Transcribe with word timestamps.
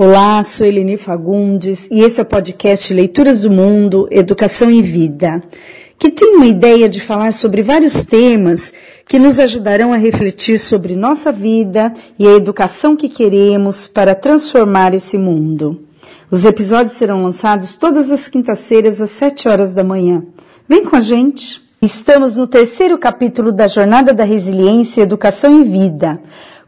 Olá, 0.00 0.44
sou 0.44 0.64
Eleni 0.64 0.96
Fagundes 0.96 1.88
e 1.90 2.02
esse 2.02 2.20
é 2.20 2.22
o 2.22 2.26
podcast 2.26 2.94
Leituras 2.94 3.42
do 3.42 3.50
Mundo, 3.50 4.06
Educação 4.12 4.70
e 4.70 4.80
Vida, 4.80 5.42
que 5.98 6.08
tem 6.08 6.36
uma 6.36 6.46
ideia 6.46 6.88
de 6.88 7.00
falar 7.00 7.34
sobre 7.34 7.64
vários 7.64 8.04
temas 8.04 8.72
que 9.08 9.18
nos 9.18 9.40
ajudarão 9.40 9.92
a 9.92 9.96
refletir 9.96 10.60
sobre 10.60 10.94
nossa 10.94 11.32
vida 11.32 11.92
e 12.16 12.28
a 12.28 12.34
educação 12.34 12.94
que 12.94 13.08
queremos 13.08 13.88
para 13.88 14.14
transformar 14.14 14.94
esse 14.94 15.18
mundo. 15.18 15.82
Os 16.30 16.44
episódios 16.44 16.92
serão 16.92 17.24
lançados 17.24 17.74
todas 17.74 18.12
as 18.12 18.28
quintas-feiras 18.28 19.00
às 19.00 19.10
7 19.10 19.48
horas 19.48 19.74
da 19.74 19.82
manhã. 19.82 20.22
Vem 20.68 20.84
com 20.84 20.94
a 20.94 21.00
gente! 21.00 21.60
Estamos 21.80 22.34
no 22.34 22.48
terceiro 22.48 22.98
capítulo 22.98 23.52
da 23.52 23.68
Jornada 23.68 24.12
da 24.12 24.24
Resiliência, 24.24 25.02
Educação 25.02 25.60
e 25.60 25.64
Vida. 25.64 26.20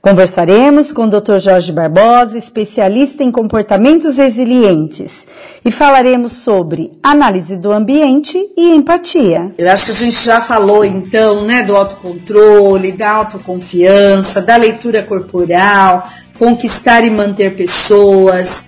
Conversaremos 0.03 0.93
com 0.93 1.05
o 1.05 1.11
Dr. 1.11 1.37
Jorge 1.39 1.71
Barbosa, 1.71 2.39
especialista 2.39 3.23
em 3.23 3.31
comportamentos 3.31 4.17
resilientes, 4.17 5.27
e 5.63 5.71
falaremos 5.71 6.33
sobre 6.33 6.93
análise 7.03 7.55
do 7.55 7.71
ambiente 7.71 8.39
e 8.57 8.75
empatia. 8.75 9.53
Eu 9.59 9.71
acho 9.71 9.85
que 9.85 9.91
a 9.91 9.95
gente 9.95 10.25
já 10.25 10.41
falou 10.41 10.87
então, 10.87 11.45
né, 11.45 11.63
do 11.63 11.77
autocontrole, 11.77 12.93
da 12.93 13.11
autoconfiança, 13.11 14.41
da 14.41 14.57
leitura 14.57 15.03
corporal, 15.03 16.09
conquistar 16.39 17.05
e 17.05 17.11
manter 17.11 17.55
pessoas. 17.55 18.65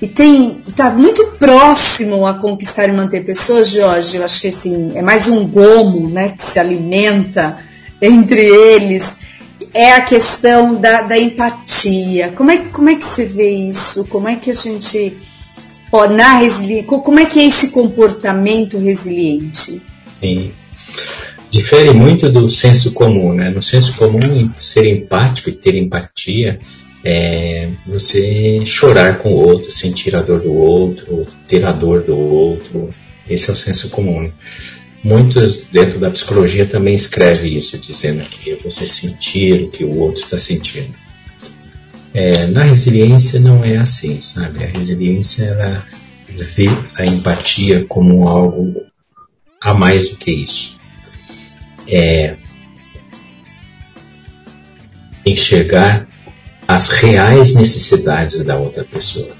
E 0.00 0.08
tem 0.08 0.64
está 0.66 0.90
muito 0.90 1.24
próximo 1.38 2.26
a 2.26 2.34
conquistar 2.34 2.88
e 2.88 2.92
manter 2.92 3.24
pessoas, 3.24 3.68
Jorge. 3.68 4.16
Eu 4.16 4.24
acho 4.24 4.40
que 4.40 4.48
assim, 4.48 4.90
é 4.96 5.00
mais 5.00 5.28
um 5.28 5.46
gomo, 5.46 6.08
né, 6.08 6.30
que 6.30 6.42
se 6.42 6.58
alimenta 6.58 7.56
entre 8.00 8.40
eles 8.44 9.30
é 9.74 9.92
a 9.92 10.02
questão 10.02 10.74
da, 10.80 11.02
da 11.02 11.18
empatia. 11.18 12.32
Como 12.36 12.50
é, 12.50 12.58
como 12.58 12.90
é 12.90 12.96
que 12.96 13.04
você 13.04 13.26
vê 13.26 13.50
isso? 13.50 14.04
Como 14.06 14.28
é 14.28 14.36
que 14.36 14.50
a 14.50 14.54
gente. 14.54 15.16
Ó, 15.90 16.08
na 16.08 16.38
resiliência, 16.38 16.86
como 16.86 17.20
é 17.20 17.26
que 17.26 17.38
é 17.38 17.46
esse 17.46 17.70
comportamento 17.70 18.78
resiliente? 18.78 19.82
Sim. 20.20 20.52
Difere 21.50 21.92
muito 21.92 22.30
do 22.30 22.48
senso 22.48 22.92
comum, 22.92 23.34
né? 23.34 23.50
No 23.50 23.62
senso 23.62 23.94
comum, 23.96 24.50
ser 24.58 24.86
empático 24.86 25.50
e 25.50 25.52
ter 25.52 25.74
empatia 25.74 26.58
é 27.04 27.68
você 27.86 28.64
chorar 28.64 29.18
com 29.18 29.32
o 29.32 29.36
outro, 29.36 29.70
sentir 29.72 30.14
a 30.14 30.22
dor 30.22 30.40
do 30.40 30.52
outro, 30.52 31.26
ter 31.48 31.64
a 31.64 31.72
dor 31.72 32.02
do 32.02 32.16
outro. 32.16 32.90
Esse 33.28 33.50
é 33.50 33.52
o 33.52 33.56
senso 33.56 33.90
comum. 33.90 34.30
Muitos 35.02 35.62
dentro 35.72 35.98
da 35.98 36.10
psicologia 36.10 36.64
também 36.64 36.94
escrevem 36.94 37.58
isso, 37.58 37.78
dizendo 37.78 38.24
que 38.28 38.54
você 38.56 38.86
sentir 38.86 39.64
o 39.64 39.68
que 39.68 39.84
o 39.84 39.98
outro 39.98 40.22
está 40.22 40.38
sentindo. 40.38 40.94
É, 42.14 42.46
na 42.46 42.62
resiliência 42.62 43.40
não 43.40 43.64
é 43.64 43.78
assim, 43.78 44.20
sabe? 44.20 44.62
A 44.64 44.68
resiliência 44.68 45.44
ela 45.44 45.82
vê 46.28 46.68
a 46.94 47.04
empatia 47.04 47.84
como 47.86 48.28
algo 48.28 48.84
a 49.60 49.74
mais 49.74 50.10
do 50.10 50.16
que 50.16 50.30
isso. 50.30 50.78
É 51.88 52.36
enxergar 55.24 56.06
as 56.66 56.88
reais 56.88 57.54
necessidades 57.54 58.44
da 58.44 58.56
outra 58.56 58.84
pessoa. 58.84 59.34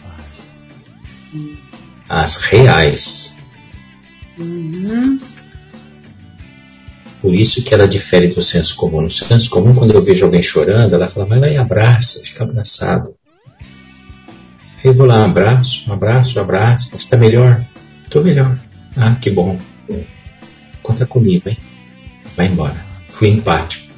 As 2.09 2.37
reais. 2.37 3.37
Uhum. 4.39 5.19
Por 7.23 7.33
isso 7.33 7.63
que 7.63 7.73
ela 7.73 7.87
difere 7.87 8.27
do 8.27 8.43
senso 8.43 8.75
comum. 8.75 9.01
No 9.01 9.11
senso 9.11 9.49
comum, 9.49 9.73
quando 9.73 9.95
eu 9.95 10.03
vejo 10.03 10.25
alguém 10.25 10.43
chorando, 10.43 10.93
ela 10.93 11.09
fala, 11.09 11.25
vai 11.25 11.39
lá 11.39 11.49
e 11.49 11.57
abraça, 11.57 12.21
fica 12.21 12.43
abraçado. 12.43 13.15
Aí 14.79 14.91
eu 14.91 14.95
vou 14.95 15.07
lá, 15.07 15.25
abraço, 15.25 15.91
abraço, 15.93 16.41
abraço. 16.41 16.91
Você 16.91 16.97
está 16.97 17.17
melhor? 17.17 17.65
Estou 18.03 18.25
melhor. 18.25 18.59
Ah, 18.97 19.15
que 19.15 19.31
bom. 19.31 19.57
Conta 20.83 21.07
comigo, 21.07 21.49
hein? 21.49 21.57
Vai 22.37 22.47
embora. 22.47 22.85
Fui 23.11 23.29
empático. 23.29 23.95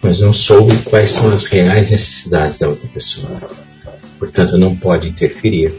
Mas 0.00 0.20
não 0.20 0.32
soube 0.32 0.78
quais 0.78 1.10
são 1.10 1.30
as 1.30 1.44
reais 1.44 1.90
necessidades 1.90 2.58
da 2.58 2.68
outra 2.68 2.88
pessoa. 2.88 3.42
Portanto, 4.18 4.56
não 4.56 4.74
pode 4.74 5.06
interferir. 5.06 5.74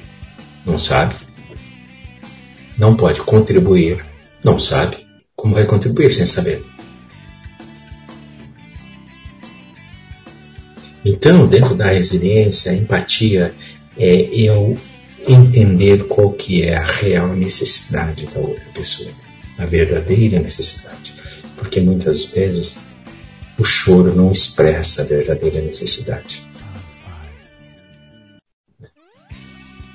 Não 0.63 0.77
sabe. 0.77 1.15
Não 2.77 2.95
pode 2.95 3.21
contribuir. 3.21 4.05
Não 4.43 4.59
sabe 4.59 5.02
como 5.43 5.55
vai 5.55 5.65
contribuir 5.65 6.13
sem 6.13 6.25
saber? 6.25 6.63
Então, 11.03 11.45
dentro 11.45 11.75
da 11.75 11.87
resiliência, 11.87 12.71
a 12.71 12.75
empatia 12.75 13.53
é 13.97 14.15
eu 14.31 14.77
entender 15.27 16.05
qual 16.05 16.31
que 16.31 16.63
é 16.63 16.77
a 16.77 16.85
real 16.85 17.35
necessidade 17.35 18.25
da 18.27 18.39
outra 18.39 18.63
pessoa, 18.73 19.11
a 19.57 19.65
verdadeira 19.65 20.39
necessidade. 20.39 21.13
Porque 21.57 21.81
muitas 21.81 22.23
vezes 22.23 22.79
o 23.59 23.65
choro 23.65 24.15
não 24.15 24.31
expressa 24.31 25.01
a 25.01 25.05
verdadeira 25.05 25.59
necessidade. 25.59 26.41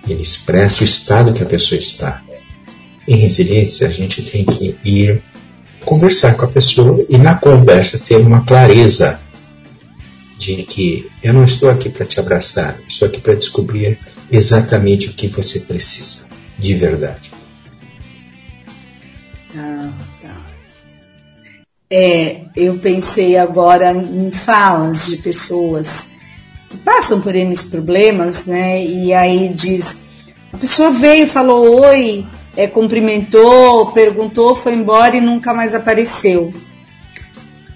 Ele 0.07 0.21
expressa 0.21 0.83
o 0.83 0.85
estado 0.85 1.33
que 1.33 1.43
a 1.43 1.47
pessoa 1.47 1.79
está. 1.79 2.23
Em 3.07 3.17
resiliência, 3.17 3.89
a 3.89 3.91
gente 3.91 4.23
tem 4.23 4.45
que 4.45 4.77
ir 4.85 5.23
conversar 5.89 6.37
com 6.37 6.45
a 6.45 6.49
pessoa 6.49 7.03
e 7.09 7.17
na 7.17 7.35
conversa 7.35 7.99
ter 7.99 8.17
uma 8.17 8.45
clareza 8.45 9.19
de 10.39 10.63
que 10.63 11.11
eu 11.23 11.33
não 11.33 11.45
estou 11.45 11.71
aqui 11.71 11.89
para 11.89 12.05
te 12.05 12.21
abraçar, 12.21 12.79
estou 12.87 13.09
aqui 13.09 13.19
para 13.19 13.33
descobrir 13.33 13.99
exatamente 14.31 15.09
o 15.09 15.15
que 15.15 15.29
você 15.29 15.61
precisa, 15.61 16.27
de 16.59 16.75
verdade. 16.75 17.33
Ah, 19.57 19.91
tá. 20.21 20.37
É, 21.91 22.43
eu 22.55 22.79
pensei 22.79 23.39
agora 23.39 23.91
em 23.95 24.31
falas 24.31 25.07
de 25.07 25.17
pessoas 25.17 26.09
que 26.69 26.77
passam 26.77 27.23
por 27.23 27.35
esses 27.35 27.71
problemas, 27.71 28.45
né? 28.45 28.85
E 28.85 29.15
aí 29.15 29.49
diz, 29.55 29.97
a 30.53 30.59
pessoa 30.59 30.91
veio, 30.91 31.27
falou 31.27 31.81
oi, 31.81 32.27
é, 32.57 32.67
cumprimentou, 32.67 33.93
perguntou, 33.93 34.57
foi 34.57 34.75
embora 34.75 35.17
e 35.17 35.21
nunca 35.21 35.55
mais 35.55 35.75
apareceu. 35.75 36.51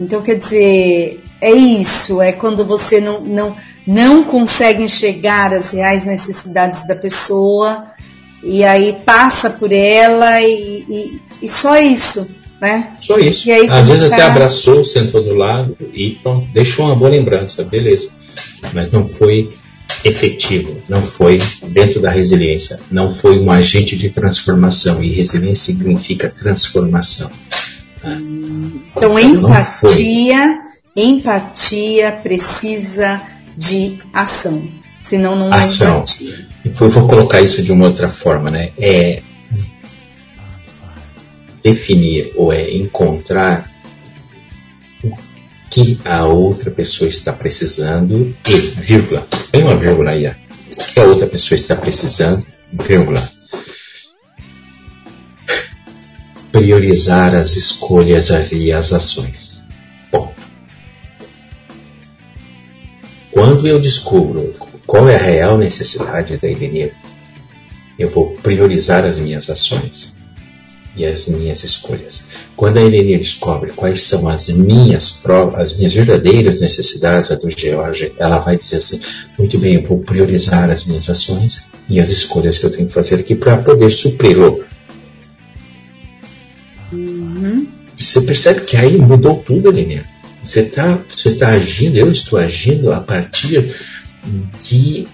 Então, 0.00 0.22
quer 0.22 0.36
dizer, 0.36 1.22
é 1.40 1.50
isso, 1.52 2.20
é 2.20 2.32
quando 2.32 2.64
você 2.64 3.00
não, 3.00 3.20
não, 3.20 3.56
não 3.86 4.24
consegue 4.24 4.82
enxergar 4.82 5.52
as 5.52 5.72
reais 5.72 6.04
necessidades 6.04 6.86
da 6.86 6.96
pessoa 6.96 7.84
e 8.42 8.64
aí 8.64 8.96
passa 9.04 9.50
por 9.50 9.72
ela 9.72 10.40
e, 10.40 10.84
e, 10.88 11.20
e 11.42 11.48
só 11.48 11.78
isso, 11.78 12.28
né? 12.60 12.92
Só 13.00 13.18
isso. 13.18 13.50
Aí, 13.50 13.68
Às 13.68 13.88
vezes 13.88 14.04
até 14.04 14.22
abraçou, 14.22 14.84
sentou 14.84 15.22
do 15.22 15.34
lado 15.34 15.76
e 15.92 16.18
pronto, 16.22 16.48
deixou 16.52 16.86
uma 16.86 16.94
boa 16.94 17.10
lembrança, 17.10 17.62
beleza. 17.62 18.08
Mas 18.72 18.90
não 18.90 19.04
foi 19.04 19.54
efetivo, 20.04 20.82
não 20.88 21.02
foi 21.02 21.40
dentro 21.68 22.00
da 22.00 22.10
resiliência, 22.10 22.80
não 22.90 23.10
foi 23.10 23.38
um 23.38 23.50
agente 23.50 23.96
de 23.96 24.10
transformação, 24.10 25.02
e 25.02 25.12
resiliência 25.12 25.72
significa 25.72 26.28
transformação. 26.28 27.30
Então, 28.96 29.18
empatia, 29.18 30.58
empatia 30.96 32.12
precisa 32.12 33.22
de 33.56 33.98
ação, 34.12 34.68
senão 35.02 35.36
não 35.36 35.52
ação. 35.52 35.98
é 35.98 35.98
empatia. 35.98 36.46
Eu 36.64 36.90
vou 36.90 37.08
colocar 37.08 37.40
isso 37.40 37.62
de 37.62 37.72
uma 37.72 37.86
outra 37.86 38.08
forma, 38.08 38.50
né? 38.50 38.72
É 38.78 39.22
definir 41.62 42.32
ou 42.34 42.52
é 42.52 42.70
encontrar 42.70 43.71
que 45.72 45.98
a 46.04 46.26
outra 46.26 46.70
pessoa 46.70 47.08
está 47.08 47.32
precisando 47.32 48.36
e, 48.46 48.52
vírgula, 48.52 49.26
tem 49.50 49.62
uma 49.62 49.74
vírgula 49.74 50.10
aí, 50.10 50.26
o 50.26 50.76
que 50.76 51.00
a 51.00 51.04
outra 51.04 51.26
pessoa 51.26 51.56
está 51.56 51.74
precisando, 51.74 52.46
vírgula. 52.70 53.26
Priorizar 56.52 57.34
as 57.34 57.56
escolhas 57.56 58.52
e 58.52 58.70
as 58.70 58.92
ações. 58.92 59.64
Bom, 60.12 60.34
quando 63.30 63.66
eu 63.66 63.80
descubro 63.80 64.54
qual 64.86 65.08
é 65.08 65.16
a 65.16 65.22
real 65.22 65.56
necessidade 65.56 66.36
da 66.36 66.48
Helene, 66.48 66.92
eu 67.98 68.10
vou 68.10 68.32
priorizar 68.42 69.06
as 69.06 69.18
minhas 69.18 69.48
ações 69.48 70.14
e 70.94 71.06
as 71.06 71.26
minhas 71.26 71.64
escolhas. 71.64 72.24
Quando 72.56 72.78
a 72.78 72.82
Helene 72.82 73.18
descobre 73.18 73.72
quais 73.72 74.02
são 74.02 74.28
as 74.28 74.48
minhas 74.48 75.10
provas, 75.10 75.72
as 75.72 75.76
minhas 75.76 75.92
verdadeiras 75.92 76.60
necessidades, 76.60 77.30
a 77.30 77.34
do 77.34 77.48
George, 77.48 78.12
ela 78.18 78.38
vai 78.38 78.56
dizer 78.56 78.76
assim: 78.76 79.00
muito 79.38 79.58
bem, 79.58 79.74
eu 79.74 79.82
vou 79.82 80.00
priorizar 80.00 80.70
as 80.70 80.84
minhas 80.84 81.08
ações 81.08 81.66
e 81.88 81.98
as 81.98 82.08
escolhas 82.08 82.58
que 82.58 82.66
eu 82.66 82.70
tenho 82.70 82.86
que 82.86 82.92
fazer 82.92 83.16
aqui 83.16 83.34
para 83.34 83.56
poder 83.56 83.90
supri-lo. 83.90 84.64
Uhum. 86.92 87.66
Você 87.98 88.20
percebe 88.20 88.62
que 88.62 88.76
aí 88.76 88.96
mudou 88.98 89.42
tudo, 89.44 89.68
Helene. 89.68 90.02
Você 90.44 90.60
está 90.60 90.98
você 91.08 91.34
tá 91.34 91.48
agindo, 91.48 91.96
eu 91.96 92.10
estou 92.10 92.38
agindo 92.38 92.92
a 92.92 93.00
partir 93.00 93.74
de 94.62 95.06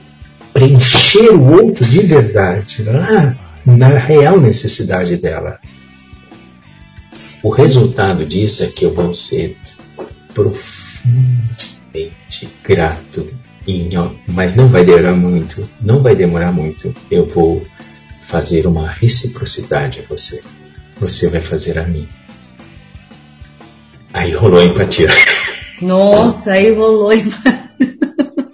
preencher 0.52 1.30
o 1.30 1.52
outro 1.52 1.84
de 1.84 2.00
verdade, 2.00 2.82
lá 2.82 3.36
na 3.76 3.88
real 3.88 4.40
necessidade 4.40 5.16
dela. 5.16 5.58
O 7.42 7.50
resultado 7.50 8.24
disso 8.24 8.64
é 8.64 8.66
que 8.66 8.84
eu 8.84 8.94
vou 8.94 9.12
ser 9.12 9.58
profundamente 10.32 12.48
grato, 12.64 13.28
mas 14.26 14.56
não 14.56 14.68
vai 14.68 14.84
demorar 14.84 15.14
muito, 15.14 15.68
não 15.82 16.02
vai 16.02 16.16
demorar 16.16 16.52
muito. 16.52 16.94
Eu 17.10 17.26
vou 17.26 17.62
fazer 18.22 18.66
uma 18.66 18.90
reciprocidade 18.90 20.00
a 20.00 20.08
você. 20.08 20.40
Você 20.98 21.28
vai 21.28 21.42
fazer 21.42 21.78
a 21.78 21.84
mim. 21.84 22.08
Aí 24.12 24.32
rolou 24.32 24.60
a 24.60 24.64
empatia. 24.64 25.08
Nossa, 25.82 26.52
aí 26.52 26.72
rolou 26.72 27.12
empatia. 27.12 27.68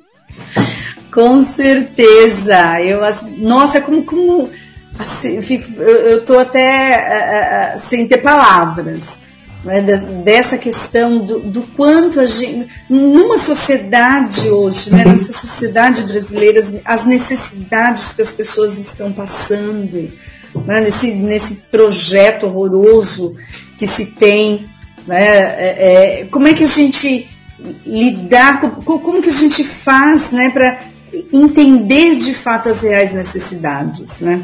Com 1.13 1.47
certeza. 1.47 2.83
Eu, 2.83 3.01
nossa, 3.39 3.81
como, 3.81 4.05
como 4.05 4.51
assim, 4.99 5.41
fico, 5.43 5.81
eu 5.81 6.19
estou 6.19 6.39
até 6.39 7.75
uh, 7.77 7.89
sem 7.89 8.07
ter 8.07 8.19
palavras. 8.19 9.25
Né, 9.65 9.81
dessa 10.23 10.59
questão 10.59 11.25
do, 11.25 11.41
do, 11.41 11.63
quanto 11.75 12.21
a 12.21 12.27
gente, 12.27 12.69
numa 12.87 13.39
sociedade 13.39 14.51
hoje, 14.51 14.95
né, 14.95 15.07
nessa 15.07 15.33
sociedade 15.33 16.03
brasileira, 16.03 16.63
as 16.85 17.07
necessidades 17.07 18.13
que 18.13 18.21
as 18.21 18.31
pessoas 18.31 18.77
estão 18.79 19.11
passando, 19.11 20.13
né, 20.67 20.83
nesse, 20.83 21.13
nesse 21.13 21.55
projeto 21.71 22.45
horroroso 22.45 23.35
que 23.79 23.87
se 23.87 24.05
tem, 24.05 24.69
né, 25.07 25.25
é, 25.25 26.21
é, 26.21 26.25
como 26.27 26.47
é 26.47 26.53
que 26.53 26.65
a 26.65 26.69
gente 26.69 27.27
lidar, 27.87 28.61
como, 28.61 29.01
como 29.01 29.23
que 29.23 29.31
a 29.31 29.33
gente 29.33 29.65
faz 29.65 30.31
né, 30.31 30.51
para 30.51 30.79
entender 31.33 32.17
de 32.17 32.35
fato 32.35 32.69
as 32.69 32.83
reais 32.83 33.15
necessidades, 33.15 34.19
né? 34.21 34.43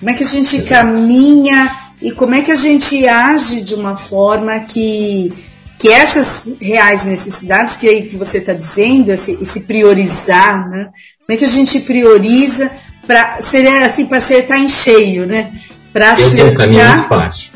Como 0.00 0.10
é 0.10 0.14
que 0.14 0.24
a 0.24 0.26
gente 0.26 0.62
caminha 0.62 1.76
e 2.00 2.10
como 2.12 2.34
é 2.34 2.40
que 2.40 2.50
a 2.50 2.56
gente 2.56 3.06
age 3.06 3.60
de 3.60 3.74
uma 3.74 3.96
forma 3.96 4.58
que, 4.60 5.30
que 5.78 5.88
essas 5.88 6.48
reais 6.58 7.04
necessidades 7.04 7.76
que 7.76 7.86
aí 7.86 8.08
que 8.08 8.16
você 8.16 8.38
está 8.38 8.54
dizendo, 8.54 9.10
esse, 9.10 9.38
esse, 9.40 9.60
priorizar, 9.60 10.68
né? 10.70 10.88
Como 11.26 11.36
é 11.36 11.36
que 11.36 11.44
a 11.44 11.48
gente 11.48 11.80
prioriza 11.80 12.70
para 13.06 13.42
ser 13.42 13.66
assim 13.66 14.06
para 14.06 14.16
acertar 14.16 14.58
em 14.58 14.68
cheio, 14.68 15.26
né? 15.26 15.52
Para 15.92 16.18
eu 16.18 16.30
tenho 16.30 16.50
um 16.50 16.54
caminho 16.54 16.88
muito 16.88 17.08
fácil. 17.08 17.52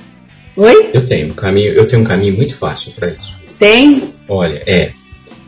Oi? 0.56 0.91
Eu 0.93 1.06
tenho 1.06 1.29
um 1.29 1.35
caminho, 1.35 1.73
eu 1.73 1.88
tenho 1.88 2.02
um 2.02 2.05
caminho 2.05 2.37
muito 2.37 2.55
fácil 2.55 2.93
para 2.93 3.08
isso. 3.08 3.35
Tem? 3.58 4.14
Olha, 4.29 4.62
é 4.67 4.93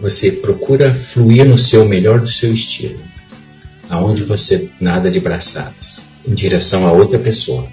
você 0.01 0.33
procura 0.33 0.95
fluir 0.95 1.45
no 1.45 1.59
seu 1.59 1.87
melhor 1.87 2.21
do 2.21 2.31
seu 2.31 2.53
estilo, 2.53 3.01
aonde 3.89 4.25
você 4.25 4.71
nada 4.81 5.11
de 5.11 5.21
braçadas, 5.21 6.03
em 6.27 6.35
direção 6.35 6.87
a 6.87 6.93
outra 6.93 7.19
pessoa 7.19 7.67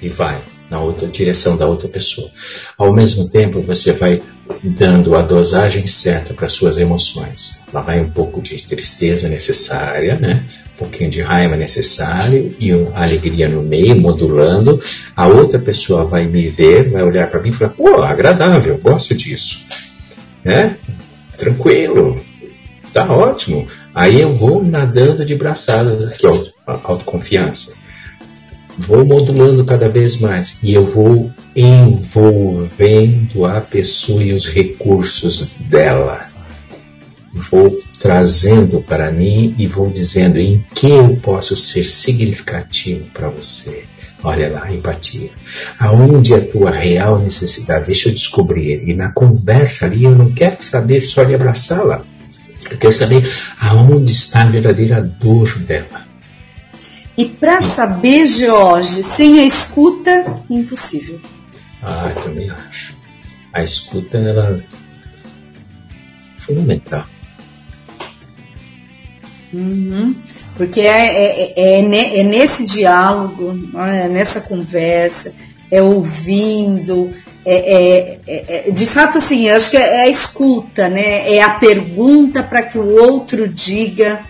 e 0.00 0.08
vai 0.08 0.42
na 0.70 0.78
outra 0.80 1.08
direção 1.08 1.56
da 1.56 1.66
outra 1.66 1.88
pessoa. 1.88 2.30
Ao 2.76 2.92
mesmo 2.92 3.28
tempo, 3.28 3.60
você 3.60 3.92
vai 3.92 4.20
dando 4.62 5.16
a 5.16 5.22
dosagem 5.22 5.86
certa 5.86 6.34
para 6.34 6.48
suas 6.48 6.78
emoções. 6.78 7.62
Lá 7.72 7.80
vai 7.80 8.00
um 8.00 8.10
pouco 8.10 8.42
de 8.42 8.62
tristeza 8.66 9.28
necessária, 9.28 10.18
né? 10.18 10.44
Um 10.74 10.78
pouquinho 10.78 11.10
de 11.10 11.22
raiva 11.22 11.56
necessário 11.56 12.54
e 12.60 12.70
a 12.70 13.02
alegria 13.02 13.48
no 13.48 13.62
meio, 13.62 13.98
modulando. 13.98 14.80
A 15.16 15.26
outra 15.26 15.58
pessoa 15.58 16.04
vai 16.04 16.26
me 16.26 16.48
ver, 16.50 16.90
vai 16.90 17.02
olhar 17.02 17.28
para 17.28 17.40
mim 17.40 17.48
e 17.48 17.52
falar: 17.52 17.70
"Pô, 17.70 18.02
agradável, 18.02 18.78
gosto 18.78 19.14
disso", 19.14 19.64
né? 20.44 20.76
tranquilo, 21.38 22.20
tá 22.92 23.10
ótimo. 23.10 23.66
Aí 23.94 24.20
eu 24.20 24.34
vou 24.34 24.62
nadando 24.62 25.24
de 25.24 25.34
braçadas 25.34 26.06
aqui, 26.06 26.26
ó, 26.26 26.36
autoconfiança. 26.84 27.72
Vou 28.78 29.04
modulando 29.04 29.64
cada 29.64 29.88
vez 29.88 30.16
mais 30.18 30.58
e 30.62 30.72
eu 30.72 30.86
vou 30.86 31.30
envolvendo 31.54 33.44
a 33.44 33.60
pessoa 33.60 34.22
e 34.22 34.32
os 34.32 34.48
recursos 34.48 35.52
dela. 35.58 36.26
Vou 37.34 37.76
trazendo 37.98 38.80
para 38.80 39.10
mim 39.10 39.54
e 39.58 39.66
vou 39.66 39.90
dizendo 39.90 40.38
em 40.38 40.64
que 40.74 40.90
eu 40.90 41.16
posso 41.16 41.56
ser 41.56 41.84
significativo 41.84 43.04
para 43.12 43.28
você. 43.28 43.82
Olha 44.22 44.50
lá, 44.50 44.72
empatia. 44.72 45.30
Aonde 45.78 46.34
é 46.34 46.36
a 46.38 46.44
tua 46.44 46.70
real 46.70 47.18
necessidade? 47.18 47.86
Deixa 47.86 48.08
eu 48.08 48.14
descobrir. 48.14 48.88
E 48.88 48.94
na 48.94 49.10
conversa 49.10 49.86
ali, 49.86 50.04
eu 50.04 50.14
não 50.14 50.32
quero 50.32 50.62
saber 50.62 51.02
só 51.02 51.24
de 51.24 51.34
abraçá-la. 51.34 52.04
Eu 52.70 52.76
quero 52.78 52.92
saber 52.92 53.28
aonde 53.60 54.12
está 54.12 54.42
a 54.42 54.50
verdadeira 54.50 55.00
dor 55.02 55.58
dela. 55.58 56.07
E 57.18 57.24
para 57.24 57.60
saber, 57.62 58.28
Jorge, 58.28 59.02
sem 59.02 59.40
a 59.40 59.44
escuta, 59.44 60.40
impossível. 60.48 61.20
Ah, 61.82 62.12
também 62.22 62.48
acho. 62.48 62.96
A 63.52 63.64
escuta, 63.64 64.18
ela 64.18 64.56
é 64.56 64.62
fundamental. 66.38 67.04
Uhum. 69.52 70.14
Porque 70.56 70.80
é, 70.80 70.84
é, 70.86 71.54
é, 71.56 72.20
é, 72.20 72.22
nesse 72.22 72.64
diálogo, 72.64 73.68
é 73.76 74.08
nessa 74.08 74.40
conversa, 74.40 75.34
é 75.72 75.82
ouvindo, 75.82 77.10
é, 77.44 78.20
é, 78.28 78.70
de 78.70 78.86
fato 78.86 79.18
assim, 79.18 79.48
eu 79.48 79.56
acho 79.56 79.72
que 79.72 79.76
é 79.76 80.02
a 80.02 80.08
escuta, 80.08 80.88
né? 80.88 81.34
É 81.34 81.42
a 81.42 81.50
pergunta 81.50 82.44
para 82.44 82.62
que 82.62 82.78
o 82.78 82.86
outro 82.86 83.48
diga 83.48 84.24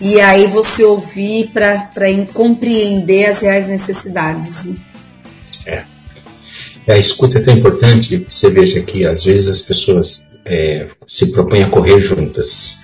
e 0.00 0.20
aí 0.20 0.46
você 0.46 0.84
ouvir 0.84 1.50
para 1.52 1.90
compreender 2.32 3.26
as 3.26 3.40
reais 3.40 3.68
necessidades. 3.68 4.64
Né? 4.64 4.76
É. 5.66 5.84
A 6.88 6.98
escuta 6.98 7.38
é 7.38 7.40
tão 7.40 7.54
importante, 7.54 8.24
você 8.28 8.50
veja 8.50 8.80
que 8.80 9.04
às 9.04 9.24
vezes 9.24 9.48
as 9.48 9.62
pessoas 9.62 10.26
se 11.06 11.32
propõem 11.32 11.64
a 11.64 11.68
correr 11.68 12.00
juntas. 12.00 12.78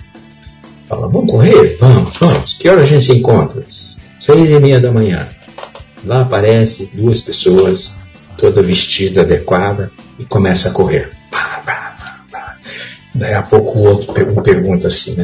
Fala, 0.89 1.07
vamos 1.07 1.31
correr? 1.31 1.77
Vamos, 1.79 2.17
vamos. 2.17 2.53
Que 2.53 2.67
hora 2.67 2.81
a 2.81 2.85
gente 2.85 3.05
se 3.05 3.13
encontra? 3.13 3.63
Seis 4.19 4.49
e 4.49 4.59
meia 4.59 4.79
da 4.81 4.91
manhã. 4.91 5.27
Lá 6.03 6.21
aparece 6.21 6.89
duas 6.93 7.21
pessoas, 7.21 7.93
toda 8.37 8.61
vestida 8.61 9.21
adequada, 9.21 9.89
e 10.19 10.25
começa 10.25 10.69
a 10.69 10.71
correr. 10.71 11.11
Daí 13.15 13.33
a 13.33 13.41
pouco 13.41 13.79
o 13.79 13.83
outro 13.83 14.41
pergunta 14.41 14.87
assim, 14.87 15.15
né? 15.15 15.23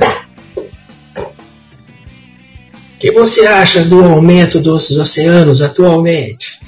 O 2.99 3.01
que 3.01 3.13
você 3.13 3.47
acha 3.47 3.85
do 3.85 4.03
aumento 4.03 4.59
dos 4.59 4.91
oceanos 4.91 5.61
atualmente? 5.61 6.59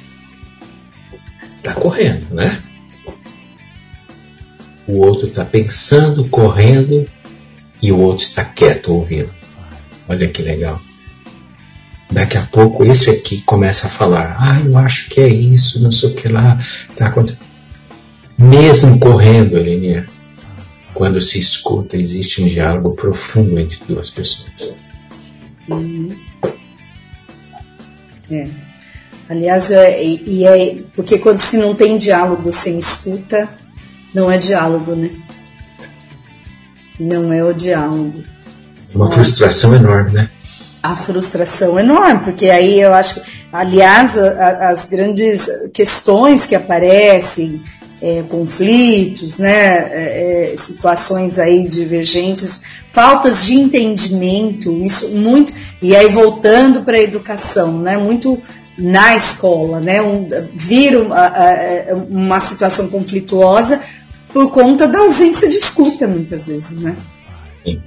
Está 1.57 1.73
correndo, 1.73 2.33
né? 2.33 2.57
O 4.87 4.99
outro 4.99 5.27
está 5.27 5.43
pensando, 5.43 6.23
correndo, 6.29 7.05
e 7.81 7.91
o 7.91 7.99
outro 7.99 8.23
está 8.23 8.45
quieto 8.45 8.93
ouvindo. 8.93 9.29
Olha 10.07 10.25
que 10.29 10.41
legal. 10.41 10.81
Daqui 12.09 12.37
a 12.37 12.43
pouco 12.43 12.85
esse 12.85 13.09
aqui 13.09 13.41
começa 13.41 13.87
a 13.87 13.89
falar: 13.89 14.37
Ah, 14.39 14.61
eu 14.61 14.77
acho 14.77 15.09
que 15.09 15.19
é 15.19 15.27
isso, 15.27 15.83
não 15.83 15.91
sei 15.91 16.11
o 16.11 16.15
que 16.15 16.29
lá. 16.29 16.57
Tá 16.95 17.07
acontecendo. 17.07 17.43
Mesmo 18.37 18.97
correndo, 19.01 19.57
Elenia, 19.57 20.07
quando 20.93 21.19
se 21.19 21.37
escuta, 21.37 21.97
existe 21.97 22.41
um 22.41 22.47
diálogo 22.47 22.91
profundo 22.91 23.59
entre 23.59 23.79
duas 23.85 24.09
pessoas. 24.09 24.79
Uhum. 25.75 26.15
É. 28.29 28.47
Aliás, 29.29 29.71
é, 29.71 30.03
e 30.03 30.45
é 30.45 30.77
porque 30.93 31.17
quando 31.17 31.39
se 31.39 31.57
não 31.57 31.73
tem 31.73 31.97
diálogo 31.97 32.51
sem 32.51 32.77
escuta, 32.77 33.49
não 34.13 34.29
é 34.31 34.37
diálogo, 34.37 34.93
né? 34.93 35.09
não 37.01 37.33
é 37.33 37.43
o 37.43 37.53
diálogo. 37.53 38.23
Uma 38.93 39.09
frustração 39.09 39.75
enorme, 39.75 40.11
né? 40.11 40.29
A 40.83 40.95
frustração 40.95 41.79
enorme, 41.79 42.21
porque 42.23 42.49
aí 42.49 42.79
eu 42.79 42.93
acho 42.93 43.15
que, 43.15 43.21
aliás, 43.51 44.17
a, 44.17 44.69
as 44.69 44.85
grandes 44.85 45.47
questões 45.73 46.45
que 46.45 46.55
aparecem, 46.55 47.61
é, 48.01 48.23
conflitos, 48.27 49.37
né, 49.37 49.89
é, 49.91 50.53
é 50.53 50.57
situações 50.57 51.37
aí 51.37 51.67
divergentes, 51.67 52.61
faltas 52.91 53.45
de 53.45 53.55
entendimento, 53.55 54.75
isso 54.81 55.09
muito, 55.09 55.53
e 55.81 55.95
aí 55.95 56.09
voltando 56.09 56.81
para 56.81 56.97
a 56.97 57.01
educação, 57.01 57.79
né, 57.79 57.97
muito 57.97 58.41
na 58.77 59.15
escola, 59.15 59.79
né, 59.79 60.01
um, 60.01 60.27
vir 60.55 60.97
uma, 60.97 61.31
uma 62.09 62.39
situação 62.39 62.87
conflituosa 62.87 63.79
por 64.33 64.51
conta 64.51 64.87
da 64.87 64.99
ausência 64.99 65.47
de 65.47 65.57
escuta, 65.57 66.07
muitas 66.07 66.47
vezes, 66.47 66.71
né? 66.71 66.95
Sim. 67.63 67.81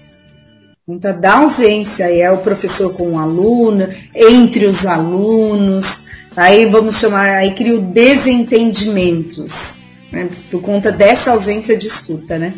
Conta 0.87 1.12
da 1.12 1.38
ausência, 1.38 2.04
é 2.04 2.30
o 2.30 2.38
professor 2.38 2.92
com 2.94 3.12
o 3.12 3.18
aluno, 3.18 3.88
entre 4.14 4.66
os 4.66 4.85
alunos, 4.85 6.04
aí 6.37 6.66
vamos 6.66 6.97
chamar, 6.97 7.30
aí 7.30 7.54
cria 7.54 7.80
desentendimentos, 7.80 9.74
né? 10.11 10.29
Por 10.51 10.61
conta 10.61 10.93
dessa 10.93 11.31
ausência 11.31 11.77
de 11.77 11.87
escuta, 11.87 12.39
né? 12.39 12.55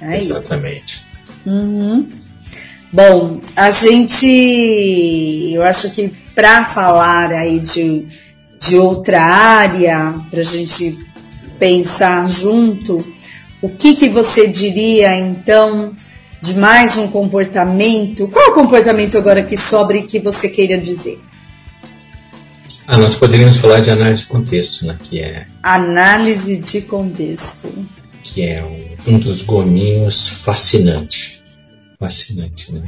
É 0.00 0.18
Exatamente. 0.18 1.04
Uhum. 1.44 2.08
Bom, 2.92 3.40
a 3.54 3.70
gente, 3.70 5.52
eu 5.52 5.62
acho 5.62 5.90
que 5.90 6.08
para 6.34 6.64
falar 6.64 7.32
aí 7.32 7.58
de, 7.60 8.06
de 8.60 8.76
outra 8.76 9.22
área, 9.22 10.14
para 10.30 10.40
a 10.40 10.44
gente 10.44 10.98
pensar 11.58 12.28
junto, 12.28 13.04
o 13.60 13.68
que, 13.68 13.94
que 13.96 14.08
você 14.08 14.46
diria 14.46 15.16
então 15.16 15.94
de 16.40 16.54
mais 16.54 16.96
um 16.96 17.08
comportamento? 17.08 18.28
Qual 18.28 18.46
é 18.46 18.50
o 18.50 18.54
comportamento 18.54 19.18
agora 19.18 19.42
que 19.42 19.56
sobra 19.56 19.96
e 19.96 20.02
que 20.02 20.20
você 20.20 20.48
queira 20.48 20.78
dizer? 20.78 21.20
Ah, 22.86 22.98
nós 22.98 23.16
poderíamos 23.16 23.56
falar 23.58 23.80
de 23.80 23.90
análise 23.90 24.22
de 24.22 24.28
contexto, 24.28 24.86
né? 24.86 24.96
Que 25.02 25.20
é. 25.20 25.46
Análise 25.62 26.56
de 26.58 26.82
contexto. 26.82 27.72
Que 28.22 28.42
é 28.42 28.64
um, 28.64 29.14
um 29.14 29.18
dos 29.18 29.42
gominhos 29.42 30.28
fascinante. 30.28 31.42
Fascinante, 31.98 32.72
né? 32.72 32.84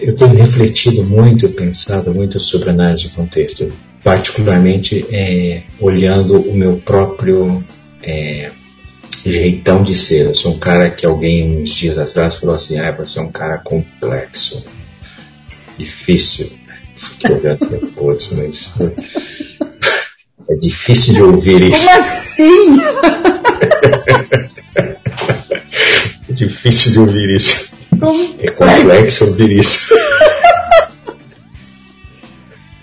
Eu 0.00 0.14
tenho 0.14 0.34
refletido 0.34 1.04
muito, 1.04 1.48
pensado 1.50 2.12
muito 2.12 2.40
sobre 2.40 2.70
análise 2.70 3.02
de 3.04 3.10
contexto, 3.10 3.70
particularmente 4.02 5.06
é, 5.10 5.62
olhando 5.78 6.40
o 6.40 6.54
meu 6.54 6.78
próprio 6.78 7.62
é, 8.02 8.50
jeitão 9.24 9.84
de 9.84 9.94
ser. 9.94 10.26
Eu 10.26 10.34
sou 10.34 10.54
um 10.54 10.58
cara 10.58 10.90
que 10.90 11.04
alguém 11.04 11.62
uns 11.62 11.70
dias 11.70 11.98
atrás 11.98 12.34
falou 12.34 12.56
assim: 12.56 12.78
ah, 12.78 12.90
você 12.90 13.18
é 13.18 13.22
um 13.22 13.30
cara 13.30 13.58
complexo, 13.58 14.64
difícil. 15.78 16.59
Mas 17.22 17.44
é 20.48 20.54
difícil 20.56 21.14
de 21.14 21.22
ouvir 21.22 21.62
isso. 21.62 21.86
Como 21.86 21.98
assim? 21.98 22.76
é 26.28 26.32
difícil 26.32 26.92
de 26.92 26.98
ouvir 27.00 27.36
isso. 27.36 27.72
É 28.38 28.50
complexo 28.50 29.26
ouvir 29.26 29.52
isso. 29.52 29.94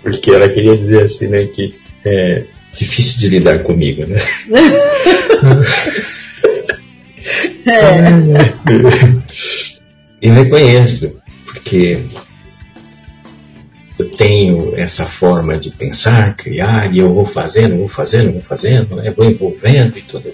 Porque 0.01 0.31
ela 0.31 0.47
queria 0.47 0.77
dizer 0.77 1.03
assim, 1.03 1.27
né, 1.27 1.45
que 1.45 1.75
é 2.05 2.45
difícil 2.73 3.19
de 3.19 3.27
lidar 3.29 3.63
comigo, 3.63 4.05
né? 4.05 4.19
É. 7.65 8.07
E 10.19 10.29
reconheço, 10.29 11.15
porque 11.45 11.99
eu 13.97 14.09
tenho 14.09 14.75
essa 14.75 15.05
forma 15.05 15.57
de 15.57 15.71
pensar, 15.71 16.35
criar, 16.35 16.93
e 16.93 16.99
eu 16.99 17.13
vou 17.13 17.25
fazendo, 17.25 17.77
vou 17.77 17.87
fazendo, 17.87 18.33
vou 18.33 18.41
fazendo, 18.41 18.95
né? 18.95 19.13
vou 19.15 19.25
envolvendo 19.25 19.97
e 19.97 20.01
tudo, 20.01 20.31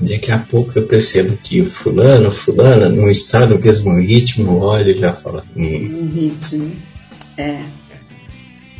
daqui 0.00 0.32
a 0.32 0.38
pouco 0.38 0.78
eu 0.78 0.86
percebo 0.86 1.36
que 1.36 1.60
o 1.60 1.66
fulano, 1.66 2.30
fulana, 2.30 2.88
não 2.88 3.10
está 3.10 3.46
no 3.46 3.58
mesmo 3.58 3.98
ritmo, 4.00 4.60
olha 4.60 4.90
e 4.90 4.98
já 4.98 5.14
fala. 5.14 5.44
Hum. 5.56 6.10
ritmo. 6.12 6.72
É. 7.36 7.60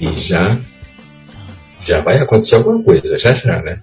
E 0.01 0.13
já, 0.15 0.59
já 1.85 2.01
vai 2.01 2.19
acontecer 2.19 2.57
alguma 2.57 2.83
coisa, 2.83 3.17
já 3.17 3.35
já, 3.35 3.63
né? 3.63 3.79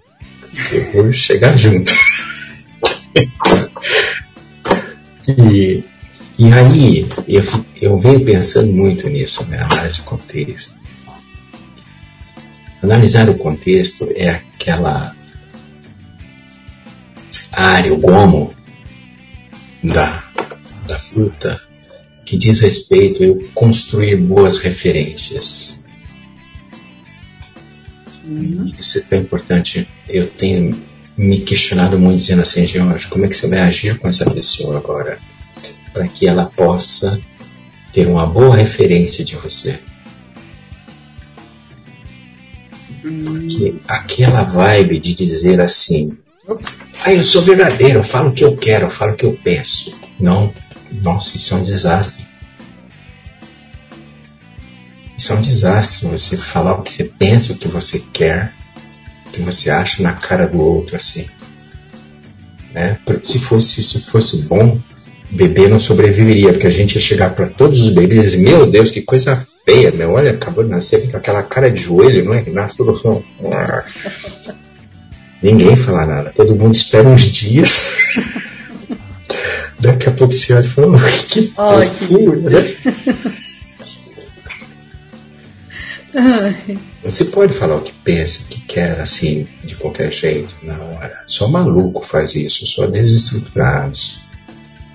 Eu 0.72 0.92
vou 0.92 1.12
chegar 1.12 1.58
junto. 1.58 1.92
e, 5.28 5.84
e 6.42 6.52
aí, 6.52 7.08
eu, 7.28 7.44
eu 7.80 8.00
venho 8.00 8.26
pensando 8.26 8.74
muito 8.74 9.08
nisso, 9.08 9.46
né? 9.46 9.60
Análise 9.60 10.00
de 10.00 10.02
contexto. 10.02 10.80
Analisar 12.82 13.30
o 13.30 13.38
contexto 13.38 14.10
é 14.16 14.30
aquela 14.30 15.16
área, 17.52 17.94
o 17.94 17.98
gomo 17.98 18.52
da, 19.84 20.24
da 20.88 20.98
fruta 20.98 21.62
que 22.26 22.36
diz 22.36 22.60
respeito 22.60 23.22
a 23.22 23.26
eu 23.28 23.48
construir 23.54 24.16
boas 24.16 24.58
referências. 24.58 25.86
Uhum. 28.26 28.74
Isso 28.80 28.98
é 28.98 29.02
tão 29.02 29.20
importante. 29.20 29.88
Eu 30.10 30.26
tenho 30.26 30.76
me 31.16 31.42
questionado 31.42 32.00
muito, 32.00 32.18
dizendo 32.18 32.42
assim, 32.42 32.66
Jorge, 32.66 33.08
como 33.10 33.26
é 33.26 33.28
que 33.28 33.36
você 33.36 33.48
vai 33.48 33.60
agir 33.60 34.00
com 34.00 34.08
essa 34.08 34.28
pessoa 34.28 34.78
agora? 34.80 35.20
Para 35.94 36.08
que 36.08 36.28
ela 36.28 36.46
possa 36.46 37.22
ter 37.92 38.08
uma 38.08 38.26
boa 38.26 38.56
referência 38.56 39.24
de 39.24 39.36
você. 39.36 39.80
Porque 43.02 43.76
aquela 43.88 44.44
vibe 44.44 45.00
de 45.00 45.14
dizer 45.14 45.60
assim, 45.60 46.18
ah, 47.04 47.14
eu 47.14 47.24
sou 47.24 47.42
verdadeiro, 47.42 48.00
eu 48.00 48.04
falo 48.04 48.30
o 48.30 48.34
que 48.34 48.44
eu 48.44 48.56
quero, 48.56 48.86
eu 48.86 48.90
falo 48.90 49.14
o 49.14 49.16
que 49.16 49.26
eu 49.26 49.38
penso. 49.44 49.94
Não, 50.20 50.54
nossa, 50.92 51.36
isso 51.36 51.54
é 51.54 51.58
um 51.58 51.64
desastre. 51.64 52.26
Isso 55.18 55.34
é 55.34 55.36
um 55.36 55.42
desastre, 55.42 56.08
você 56.08 56.38
falar 56.38 56.74
o 56.74 56.84
que 56.84 56.92
você 56.92 57.04
pensa, 57.04 57.54
o 57.54 57.58
que 57.58 57.68
você 57.68 58.00
quer, 58.14 58.54
que 59.32 59.42
você 59.42 59.70
acha 59.70 60.02
na 60.02 60.14
cara 60.14 60.48
do 60.48 60.62
outro 60.62 60.96
assim. 60.96 61.28
Né? 62.74 63.00
Se 63.24 63.40
fosse 63.40 63.84
se 63.84 64.00
fosse 64.02 64.44
bom, 64.44 64.80
bebê 65.32 65.68
não 65.68 65.80
sobreviveria, 65.80 66.52
porque 66.52 66.68
a 66.68 66.72
gente 66.72 66.96
ia 66.96 67.02
chegar 67.02 67.34
para 67.34 67.48
todos 67.48 67.80
os 67.80 67.90
bebês 67.90 68.34
e 68.34 68.38
meu 68.38 68.70
Deus, 68.70 68.92
que 68.92 69.02
coisa 69.02 69.36
feia, 69.66 69.92
meu, 69.92 70.12
olha, 70.12 70.32
acabou 70.32 70.64
de 70.64 70.70
nascer 70.70 71.10
com 71.10 71.18
aquela 71.18 71.42
cara 71.44 71.72
de 71.72 71.82
joelho, 71.82 72.26
não 72.26 72.34
é? 72.34 72.44
Nasce 72.50 72.78
tudo 72.78 72.92
assim. 72.92 73.24
Ninguém 75.42 75.76
fala 75.76 76.06
nada, 76.06 76.32
todo 76.36 76.56
mundo 76.56 76.76
espera 76.76 77.08
uns 77.08 77.24
dias. 77.24 77.92
Daqui 79.80 80.10
a 80.10 80.12
pouco 80.12 80.32
você 80.32 80.54
olha 80.54 80.66
e 80.66 80.70
fala, 80.70 81.00
que 81.28 81.48
fofura, 81.48 82.38
né? 82.38 82.76
Você 87.04 87.26
pode 87.26 87.54
falar 87.54 87.78
o 87.78 87.82
que 87.82 87.94
pensa, 88.04 88.42
o 88.44 88.46
que 88.46 88.62
quer, 88.62 89.00
assim, 89.00 89.48
de 89.64 89.76
qualquer 89.76 90.12
jeito, 90.12 90.54
na 90.62 90.78
hora. 90.78 91.24
Só 91.26 91.48
maluco 91.48 92.06
faz 92.06 92.36
isso, 92.36 92.68
só 92.68 92.86
desestruturados. 92.86 94.22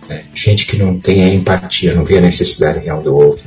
Né? 0.09 0.25
Gente 0.35 0.67
que 0.67 0.77
não 0.77 0.99
tem 0.99 1.25
a 1.25 1.35
empatia, 1.35 1.95
não 1.95 2.05
vê 2.05 2.19
a 2.19 2.21
necessidade 2.21 2.81
real 2.81 3.03
do 3.03 3.15
outro. 3.15 3.45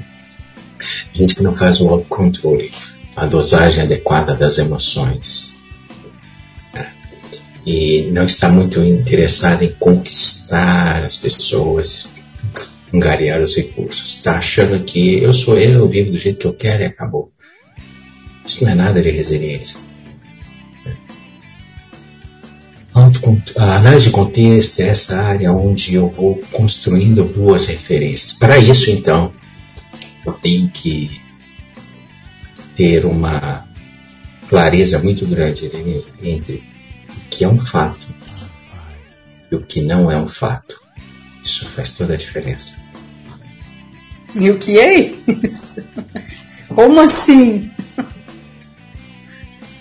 Gente 1.13 1.35
que 1.35 1.43
não 1.43 1.53
faz 1.53 1.81
o 1.81 1.87
autocontrole, 1.87 2.71
a 3.15 3.25
dosagem 3.25 3.83
adequada 3.83 4.33
das 4.33 4.57
emoções. 4.57 5.55
Né? 6.73 6.87
E 7.65 8.09
não 8.11 8.25
está 8.25 8.49
muito 8.49 8.83
interessado 8.83 9.63
em 9.63 9.73
conquistar 9.79 11.03
as 11.03 11.17
pessoas, 11.17 12.09
angariar 12.93 13.41
os 13.41 13.55
recursos. 13.55 14.15
Está 14.15 14.37
achando 14.37 14.83
que 14.83 15.21
eu 15.21 15.33
sou 15.33 15.57
eu, 15.57 15.79
eu 15.79 15.89
vivo 15.89 16.11
do 16.11 16.17
jeito 16.17 16.39
que 16.39 16.47
eu 16.47 16.53
quero 16.53 16.83
e 16.83 16.85
acabou. 16.85 17.31
Isso 18.45 18.63
não 18.63 18.71
é 18.71 18.75
nada 18.75 19.01
de 19.01 19.11
resiliência. 19.11 19.88
A 23.55 23.75
análise 23.77 24.07
de 24.07 24.11
contexto 24.11 24.81
é 24.81 24.87
essa 24.89 25.21
área 25.21 25.53
onde 25.53 25.95
eu 25.95 26.07
vou 26.09 26.41
construindo 26.51 27.23
boas 27.23 27.65
referências. 27.65 28.33
Para 28.33 28.57
isso, 28.57 28.91
então, 28.91 29.31
eu 30.25 30.33
tenho 30.33 30.67
que 30.69 31.21
ter 32.75 33.05
uma 33.05 33.65
clareza 34.49 34.99
muito 34.99 35.25
grande 35.25 35.71
entre 36.21 36.63
o 37.09 37.29
que 37.29 37.43
é 37.43 37.47
um 37.47 37.59
fato 37.59 38.07
e 39.51 39.55
o 39.55 39.61
que 39.61 39.81
não 39.81 40.11
é 40.11 40.17
um 40.17 40.27
fato. 40.27 40.79
Isso 41.43 41.65
faz 41.65 41.91
toda 41.91 42.13
a 42.13 42.17
diferença. 42.17 42.75
E 44.35 44.49
o 44.51 44.57
que 44.57 44.79
é 44.79 44.99
isso? 44.99 45.83
Como 46.67 46.99
assim? 47.01 47.71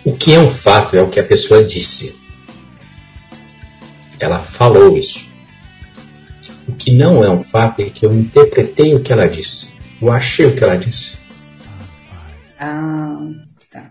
O 0.05 0.13
que 0.17 0.33
é 0.33 0.41
um 0.41 0.51
fato 0.51 0.97
é 0.97 1.03
o 1.03 1.09
que 1.09 1.21
a 1.21 1.25
pessoa 1.25 1.63
disse. 1.63 2.18
Ela 4.21 4.41
falou 4.41 4.97
isso. 4.97 5.27
O 6.67 6.73
que 6.73 6.93
não 6.93 7.25
é 7.25 7.31
um 7.31 7.43
fato 7.43 7.81
é 7.81 7.87
que 7.87 8.05
eu 8.05 8.13
interpretei 8.13 8.95
o 8.95 9.01
que 9.01 9.13
ela 9.13 9.27
disse. 9.27 9.71
Eu 10.01 10.13
achei 10.13 10.47
o 10.47 10.55
que 10.55 10.63
ela 10.63 10.77
disse. 10.77 11.17
Ah, 12.61 13.15
tá. 13.71 13.91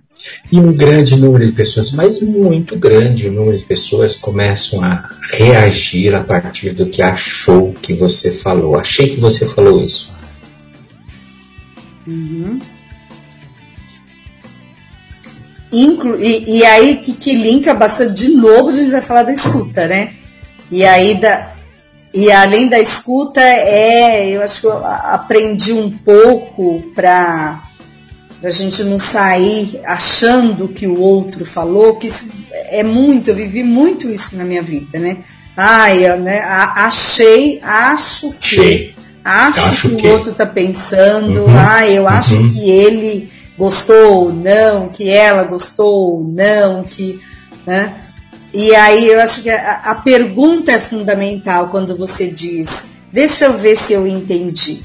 E 0.51 0.59
um 0.59 0.71
grande 0.73 1.15
número 1.15 1.45
de 1.45 1.53
pessoas, 1.53 1.91
mas 1.91 2.21
muito 2.21 2.77
grande 2.77 3.29
número 3.29 3.57
de 3.57 3.65
pessoas 3.65 4.15
começam 4.15 4.83
a 4.83 5.09
reagir 5.31 6.13
a 6.13 6.23
partir 6.23 6.71
do 6.71 6.87
que 6.87 7.01
achou 7.01 7.73
que 7.73 7.93
você 7.93 8.31
falou. 8.31 8.77
Achei 8.77 9.09
que 9.09 9.19
você 9.19 9.45
falou 9.47 9.83
isso. 9.83 10.11
Uhum. 12.05 12.59
Inclu 15.71 16.15
e, 16.21 16.59
e 16.59 16.65
aí 16.65 16.97
que, 16.97 17.11
que 17.11 17.35
linka 17.35 17.73
bastante, 17.73 18.13
de 18.13 18.29
novo 18.29 18.69
a 18.69 18.71
gente 18.71 18.89
vai 18.89 19.01
falar 19.01 19.23
da 19.23 19.33
escuta, 19.33 19.87
né? 19.87 20.13
E 20.71 20.85
aí 20.85 21.15
da, 21.15 21.51
e 22.13 22.31
além 22.31 22.67
da 22.67 22.79
escuta, 22.79 23.41
é, 23.41 24.29
eu 24.29 24.41
acho 24.41 24.61
que 24.61 24.67
eu 24.67 24.85
aprendi 24.85 25.73
um 25.73 25.89
pouco 25.89 26.83
para 26.95 27.61
a 28.43 28.49
gente 28.49 28.83
não 28.83 28.97
sair 28.97 29.79
achando 29.85 30.67
que 30.67 30.87
o 30.87 30.99
outro 30.99 31.45
falou, 31.45 31.95
que 31.95 32.07
isso 32.07 32.29
é 32.69 32.83
muito, 32.83 33.29
eu 33.29 33.35
vivi 33.35 33.63
muito 33.63 34.09
isso 34.09 34.35
na 34.37 34.43
minha 34.43 34.61
vida, 34.61 34.97
né? 34.99 35.17
Ai, 35.55 36.17
né, 36.17 36.39
achei, 36.39 37.59
acho 37.63 38.31
que. 38.33 38.59
Achei. 38.59 38.95
Acho, 39.23 39.69
acho, 39.71 39.89
que, 39.89 39.95
que 39.97 40.07
o 40.07 40.11
outro 40.11 40.31
está 40.31 40.45
pensando, 40.45 41.41
uhum, 41.41 41.57
ah, 41.57 41.85
eu 41.85 42.07
acho 42.07 42.35
uhum. 42.35 42.49
que 42.49 42.69
ele 42.69 43.29
gostou 43.57 44.25
ou 44.25 44.33
não, 44.33 44.87
que 44.87 45.09
ela 45.09 45.43
gostou 45.43 46.13
ou 46.13 46.23
não, 46.23 46.83
que. 46.83 47.19
Né? 47.65 47.93
E 48.57 48.73
aí 48.73 49.07
eu 49.07 49.19
acho 49.19 49.43
que 49.43 49.51
a, 49.51 49.81
a 49.83 49.93
pergunta 49.93 50.71
é 50.71 50.79
fundamental 50.79 51.67
quando 51.69 51.95
você 51.95 52.27
diz, 52.27 52.85
deixa 53.13 53.45
eu 53.45 53.55
ver 53.55 53.77
se 53.77 53.93
eu 53.93 54.07
entendi. 54.07 54.81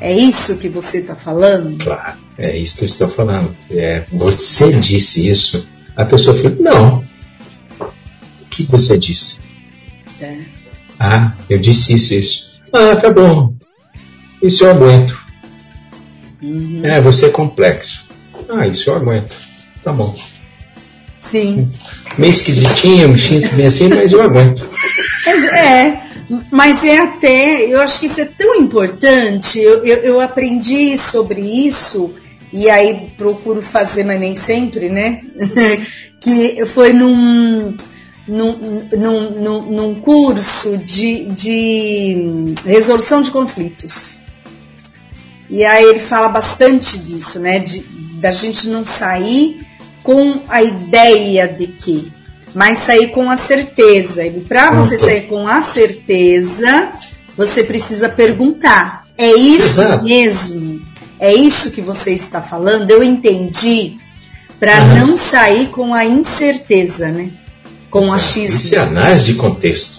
É 0.00 0.16
isso 0.16 0.56
que 0.56 0.66
você 0.66 1.00
está 1.00 1.14
falando? 1.14 1.76
Claro, 1.84 2.16
é 2.38 2.56
isso 2.56 2.78
que 2.78 2.84
eu 2.84 2.86
estou 2.86 3.06
falando. 3.06 3.54
É, 3.70 4.02
você 4.10 4.72
disse 4.72 5.28
isso. 5.28 5.68
A 5.94 6.06
pessoa 6.06 6.34
falou, 6.38 6.56
não. 6.58 7.04
O 7.80 8.46
que 8.48 8.64
você 8.64 8.96
disse? 8.96 9.40
É. 10.18 10.38
Ah, 10.98 11.34
eu 11.50 11.58
disse 11.58 11.92
isso, 11.92 12.14
isso. 12.14 12.54
Ah, 12.72 12.96
tá 12.96 13.10
bom. 13.10 13.52
Isso 14.42 14.64
eu 14.64 14.70
aguento. 14.70 15.22
Uhum. 16.40 16.80
É, 16.82 16.98
você 16.98 17.26
é 17.26 17.30
complexo. 17.30 18.08
Ah, 18.48 18.66
isso 18.66 18.88
eu 18.88 18.96
aguento. 18.96 19.36
Tá 19.84 19.92
bom. 19.92 20.16
Sim. 21.30 21.70
Meio 22.16 22.30
esquisitinho, 22.30 23.08
me 23.08 23.18
sinto 23.18 23.54
bem 23.54 23.66
assim, 23.66 23.88
mas 23.88 24.12
eu 24.12 24.22
aguento. 24.22 24.68
É, 25.26 26.00
mas 26.50 26.84
é 26.84 26.98
até, 26.98 27.62
eu 27.66 27.80
acho 27.80 28.00
que 28.00 28.06
isso 28.06 28.20
é 28.20 28.24
tão 28.24 28.54
importante. 28.56 29.58
Eu, 29.58 29.84
eu, 29.84 29.96
eu 29.98 30.20
aprendi 30.20 30.98
sobre 30.98 31.40
isso, 31.40 32.14
e 32.52 32.68
aí 32.70 33.10
procuro 33.16 33.62
fazer, 33.62 34.04
mas 34.04 34.20
nem 34.20 34.34
sempre, 34.34 34.88
né? 34.88 35.20
que 36.20 36.64
foi 36.66 36.92
num 36.92 37.74
num, 38.28 38.86
num, 38.92 39.62
num 39.62 39.94
curso 39.94 40.76
de, 40.76 41.24
de 41.26 42.54
resolução 42.66 43.22
de 43.22 43.30
conflitos. 43.30 44.20
E 45.48 45.64
aí 45.64 45.82
ele 45.84 46.00
fala 46.00 46.28
bastante 46.28 46.98
disso, 46.98 47.40
né? 47.40 47.58
De, 47.58 47.80
da 48.20 48.30
gente 48.30 48.68
não 48.68 48.84
sair 48.84 49.66
com 50.08 50.40
a 50.48 50.62
ideia 50.62 51.46
de 51.46 51.66
que, 51.66 52.10
mas 52.54 52.78
sair 52.78 53.08
com 53.08 53.30
a 53.30 53.36
certeza. 53.36 54.24
E 54.24 54.40
para 54.40 54.70
você 54.70 54.98
sair 54.98 55.26
com 55.26 55.46
a 55.46 55.60
certeza, 55.60 56.92
você 57.36 57.62
precisa 57.62 58.08
perguntar: 58.08 59.04
é 59.18 59.30
isso 59.32 59.82
Exato. 59.82 60.04
mesmo? 60.04 60.80
É 61.20 61.34
isso 61.34 61.72
que 61.72 61.82
você 61.82 62.12
está 62.12 62.40
falando? 62.40 62.90
Eu 62.90 63.04
entendi. 63.04 63.98
Para 64.58 64.82
não 64.96 65.14
sair 65.14 65.68
com 65.68 65.92
a 65.92 66.06
incerteza, 66.06 67.08
né? 67.08 67.30
com 67.90 68.04
Exato. 68.04 68.14
achismo. 68.16 68.56
Isso 68.56 68.74
é 68.74 68.78
análise 68.78 69.24
de 69.26 69.34
contexto. 69.34 69.98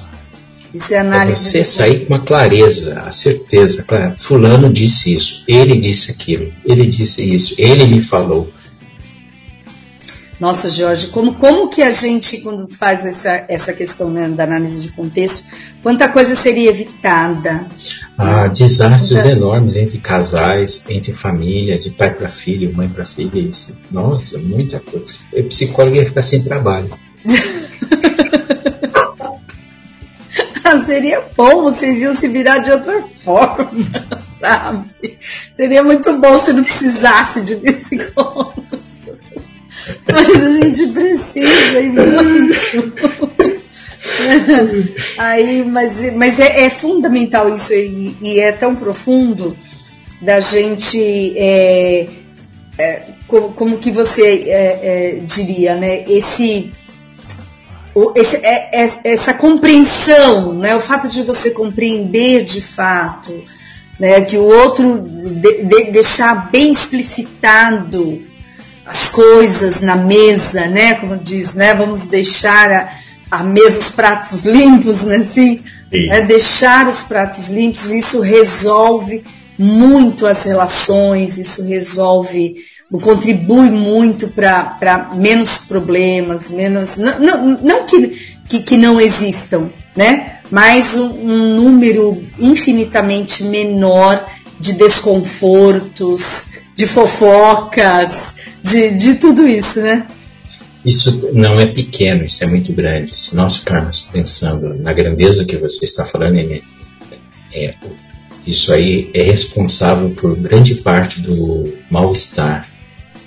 Isso 0.74 0.92
é 0.92 0.98
análise. 0.98 1.48
É 1.48 1.52
você 1.52 1.64
sair 1.64 2.06
com 2.06 2.16
uma 2.16 2.26
clareza, 2.26 3.04
a 3.06 3.12
certeza, 3.12 3.84
claro, 3.84 4.16
fulano 4.18 4.74
disse 4.74 5.14
isso, 5.14 5.44
ele 5.48 5.80
disse 5.80 6.12
aquilo, 6.12 6.52
ele 6.66 6.88
disse 6.88 7.22
isso, 7.22 7.54
ele 7.60 7.86
me 7.86 8.02
falou. 8.02 8.52
Nossa, 10.40 10.70
Jorge, 10.70 11.08
como, 11.08 11.34
como 11.34 11.68
que 11.70 11.82
a 11.82 11.92
gente, 11.92 12.40
quando 12.42 12.74
faz 12.74 13.06
essa, 13.06 13.44
essa 13.50 13.74
questão 13.74 14.10
né, 14.10 14.30
da 14.30 14.46
análise 14.46 14.82
de 14.82 14.92
contexto, 14.94 15.46
quanta 15.84 16.08
coisa 16.08 16.34
seria 16.36 16.70
evitada? 16.70 17.68
Ah, 18.18 18.48
desastres 18.48 19.26
enormes 19.26 19.76
entre 19.76 19.98
casais, 19.98 20.86
entre 20.88 21.12
família, 21.12 21.78
de 21.78 21.90
pai 21.90 22.14
para 22.14 22.30
filho, 22.30 22.74
mãe 22.74 22.88
para 22.88 23.04
filha. 23.04 23.38
Isso. 23.38 23.78
Nossa, 23.92 24.38
muita 24.38 24.80
coisa. 24.80 25.14
O 25.34 25.44
psicólogo 25.44 25.98
ia 25.98 26.06
ficar 26.06 26.24
sem 26.24 26.42
trabalho. 26.42 26.90
Seria 30.86 31.24
bom, 31.36 31.64
vocês 31.64 32.02
iam 32.02 32.16
se 32.16 32.28
virar 32.28 32.60
de 32.60 32.72
outra 32.72 33.02
forma, 33.24 33.68
sabe? 34.40 35.18
Seria 35.54 35.84
muito 35.84 36.16
bom 36.18 36.38
se 36.40 36.54
não 36.54 36.64
precisasse 36.64 37.42
de 37.42 37.56
psicólogo. 37.56 38.59
Mas 40.12 40.44
a 40.44 40.52
gente 40.52 40.88
precisa 40.88 41.80
e 41.80 41.90
muito. 41.90 42.94
Aí, 45.18 45.64
mas 45.66 46.16
mas 46.16 46.40
é, 46.40 46.66
é 46.66 46.70
fundamental 46.70 47.54
isso 47.54 47.74
e, 47.74 48.16
e, 48.22 48.40
é 48.40 48.52
tão 48.52 48.76
profundo 48.76 49.56
da 50.22 50.40
gente. 50.40 51.34
É, 51.38 52.08
é, 52.78 53.02
como, 53.28 53.50
como 53.54 53.78
que 53.78 53.92
você 53.92 54.24
é, 54.48 54.80
é, 54.82 55.20
diria, 55.26 55.76
né? 55.76 56.06
Esse 56.08 56.72
esse, 58.16 58.38
é, 58.38 58.90
essa 59.04 59.34
compreensão, 59.34 60.54
né, 60.54 60.76
o 60.76 60.80
fato 60.80 61.10
de 61.10 61.24
você 61.24 61.52
compreender 61.52 62.46
de 62.46 62.62
fato, 62.62 63.44
né, 64.00 64.22
que 64.22 64.38
o 64.38 64.44
outro 64.44 65.00
de, 65.00 65.64
de, 65.64 65.92
deixar 65.92 66.50
bem 66.50 66.72
explicitado 66.72 68.22
as 68.90 69.08
coisas 69.10 69.82
na 69.82 69.96
mesa, 69.96 70.66
né, 70.66 70.96
como 70.96 71.16
diz, 71.16 71.54
né, 71.54 71.76
vamos 71.76 72.08
deixar 72.08 72.72
a, 72.72 72.90
a 73.30 73.44
mesa 73.44 73.78
os 73.78 73.92
pratos 73.92 74.44
limpos, 74.44 75.04
né, 75.04 75.18
assim, 75.18 75.62
né, 75.92 76.22
deixar 76.22 76.88
os 76.88 77.02
pratos 77.02 77.50
limpos, 77.50 77.92
isso 77.92 78.20
resolve 78.20 79.24
muito 79.58 80.26
as 80.26 80.44
relações, 80.44 81.38
isso 81.38 81.64
resolve 81.68 82.56
contribui 82.98 83.70
muito 83.70 84.30
para 84.30 85.12
menos 85.14 85.60
problemas, 85.60 86.50
menos. 86.50 86.98
Não, 86.98 87.20
não, 87.20 87.46
não 87.62 87.86
que, 87.86 88.08
que, 88.48 88.60
que, 88.62 88.78
não 88.78 89.00
existam, 89.00 89.70
né? 89.96 90.40
Mas 90.50 90.96
um, 90.96 91.06
um, 91.06 91.56
número 91.56 92.24
infinitamente 92.40 93.44
menor 93.44 94.26
de 94.60 94.74
desconfortos, 94.74 96.46
de 96.76 96.88
fofocas, 96.88 98.39
de, 98.64 98.92
de 98.92 99.16
tudo 99.16 99.48
isso, 99.48 99.80
né? 99.82 100.08
Isso 100.86 101.30
não 101.34 101.60
é 101.60 101.66
pequeno, 101.66 102.24
isso 102.24 102.44
é 102.44 102.48
muito 102.48 102.72
grande. 102.72 103.16
Se 103.16 103.36
nós 103.36 103.58
ficarmos 103.58 104.00
pensando 104.12 104.76
na 104.82 104.94
grandeza 104.94 105.44
que 105.44 105.58
você 105.58 105.84
está 105.84 106.06
falando, 106.06 106.38
é, 106.38 106.62
é, 107.54 107.74
isso 108.48 108.72
aí 108.72 109.10
é 109.14 109.22
responsável 109.24 110.10
por 110.12 110.38
grande 110.38 110.76
parte 110.76 111.22
do 111.22 111.74
mal-estar 111.90 112.70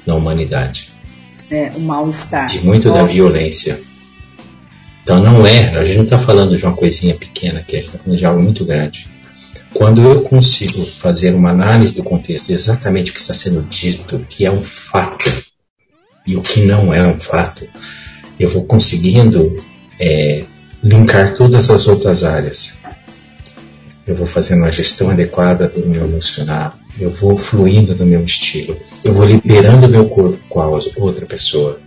na 0.07 0.15
humanidade. 0.15 0.91
É, 1.51 1.71
o 1.77 1.81
mal-estar. 1.81 2.47
De 2.47 2.65
muito 2.65 2.89
Nossa. 2.89 3.03
da 3.03 3.07
violência. 3.07 3.81
Então 5.03 5.23
não 5.23 5.47
é, 5.47 5.77
a 5.77 5.85
gente 5.85 5.97
não 5.97 6.05
está 6.05 6.19
falando 6.19 6.57
de 6.57 6.65
uma 6.65 6.75
coisinha 6.75 7.15
pequena 7.15 7.61
aqui, 7.61 7.77
a 7.77 7.79
gente 7.81 7.89
está 7.89 7.99
falando 7.99 8.19
de 8.19 8.25
algo 8.25 8.43
muito 8.43 8.65
grande. 8.65 9.12
Quando 9.75 10.03
eu 10.03 10.23
consigo 10.23 10.85
fazer 10.85 11.35
uma 11.35 11.51
análise 11.51 11.95
do 11.95 12.03
contexto, 12.03 12.51
exatamente 12.51 13.11
o 13.11 13.15
que 13.15 13.21
está 13.21 13.35
sendo 13.35 13.63
dito, 13.63 14.17
o 14.17 14.25
que 14.25 14.45
é 14.45 14.51
um 14.51 14.63
fato 14.63 15.31
e 16.27 16.37
o 16.37 16.43
que 16.43 16.61
não 16.65 16.93
é 16.93 17.07
um 17.07 17.19
fato, 17.19 17.67
eu 18.39 18.49
vou 18.49 18.65
conseguindo 18.65 19.63
é, 19.99 20.45
linkar 20.83 21.35
todas 21.35 21.71
as 21.71 21.87
outras 21.87 22.23
áreas. 22.23 22.79
Eu 24.07 24.15
vou 24.15 24.27
fazendo 24.27 24.59
uma 24.59 24.71
gestão 24.71 25.11
adequada 25.11 25.69
do 25.69 25.87
meu 25.87 26.05
emocional, 26.05 26.75
eu 26.99 27.11
vou 27.11 27.39
fluindo 27.39 27.95
no 27.95 28.05
meu 28.05 28.25
estilo, 28.25 28.77
eu 29.03 29.15
vou 29.15 29.25
liberando 29.25 29.89
meu 29.89 30.09
corpo 30.09 30.39
com 30.49 30.61
a 30.61 30.67
outra 30.67 31.25
pessoa, 31.25 31.81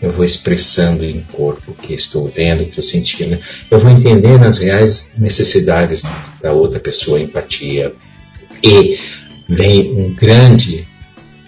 eu 0.00 0.10
vou 0.10 0.24
expressando 0.24 1.04
em 1.04 1.20
corpo 1.32 1.72
o 1.72 1.74
que 1.74 1.94
estou 1.94 2.26
vendo, 2.26 2.60
o 2.60 2.64
que 2.64 2.70
estou 2.70 2.84
sentindo, 2.84 3.38
eu 3.70 3.78
vou 3.78 3.90
entendendo 3.90 4.44
as 4.44 4.58
reais 4.58 5.12
necessidades 5.18 6.02
da 6.40 6.52
outra 6.52 6.78
pessoa, 6.78 7.20
empatia, 7.20 7.92
e 8.62 8.98
vem 9.48 9.92
um 9.92 10.14
grande, 10.14 10.86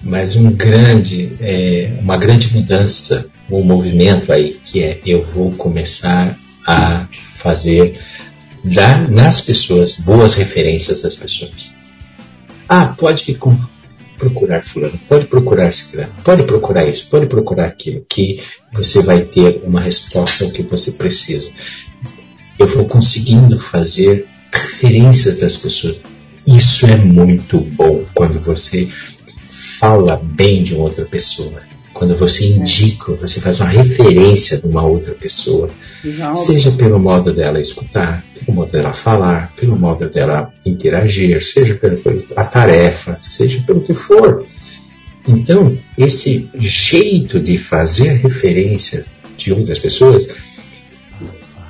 mas 0.03 0.37
um 0.37 0.51
grande, 0.51 1.33
é, 1.41 1.93
uma 2.01 2.17
grande 2.17 2.53
mudança, 2.53 3.27
um 3.51 3.63
movimento 3.63 4.33
aí, 4.33 4.59
que 4.65 4.83
é 4.83 5.01
eu 5.05 5.25
vou 5.25 5.53
começar 5.53 6.37
a 6.67 7.09
fazer 7.37 7.99
dar 8.65 9.11
nas 9.11 9.41
pessoas 9.41 9.97
boas 9.97 10.35
referências 10.35 11.03
das 11.03 11.17
pessoas. 11.17 11.75
Ah, 12.69 12.87
pode 12.87 13.25
procurar 14.21 14.63
fulano, 14.63 15.01
pode 15.09 15.27
procurar 15.27 15.73
fulano, 15.73 16.13
pode 16.23 16.43
procurar 16.45 16.87
isso, 16.87 17.09
pode 17.11 17.27
procurar 17.27 17.67
aquilo, 17.67 18.05
que 18.09 18.41
você 18.73 19.03
vai 19.03 19.23
ter 19.23 19.63
uma 19.65 19.81
resposta 19.81 20.45
ao 20.45 20.51
que 20.51 20.63
você 20.63 20.93
precisa. 20.93 21.51
Eu 22.59 22.67
vou 22.67 22.87
conseguindo 22.87 23.59
fazer 23.59 24.27
referências 24.53 25.37
das 25.37 25.57
pessoas. 25.57 25.97
Isso 26.47 26.87
é 26.87 26.97
muito 26.97 27.59
bom 27.61 28.05
quando 28.15 28.39
você 28.41 28.89
fala 29.79 30.21
bem 30.23 30.63
de 30.63 30.75
outra 30.75 31.05
pessoa. 31.05 31.63
Quando 31.93 32.15
você 32.15 32.47
indica, 32.47 33.13
você 33.15 33.41
faz 33.41 33.61
uma 33.61 33.69
referência 33.69 34.59
de 34.59 34.67
uma 34.67 34.83
outra 34.83 35.15
pessoa, 35.15 35.69
seja 36.37 36.71
pelo 36.71 36.99
modo 36.99 37.33
dela 37.33 37.61
escutar, 37.61 38.25
modo 38.51 38.73
dela 38.73 38.93
falar, 38.93 39.53
pelo 39.57 39.79
modo 39.79 40.09
dela 40.09 40.53
interagir, 40.65 41.45
seja 41.45 41.75
pela 41.75 42.45
tarefa, 42.45 43.19
seja 43.21 43.63
pelo 43.67 43.81
que 43.81 43.95
for. 43.95 44.47
Então, 45.27 45.79
esse 45.97 46.49
jeito 46.55 47.39
de 47.39 47.59
fazer 47.59 48.15
referências 48.15 49.11
de 49.37 49.53
outras 49.53 49.79
pessoas 49.79 50.29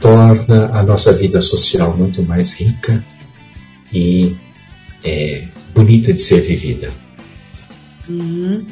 torna 0.01 0.67
a 0.67 0.83
nossa 0.83 1.13
vida 1.13 1.41
social 1.41 1.97
muito 1.97 2.23
mais 2.23 2.53
rica 2.53 3.05
e 3.93 4.37
é, 5.05 5.45
bonita 5.75 6.13
de 6.13 6.21
ser 6.21 6.41
vivida. 6.41 6.91
Uhum. 8.09 8.65